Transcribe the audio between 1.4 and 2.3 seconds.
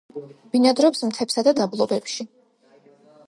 და დაბლობებში.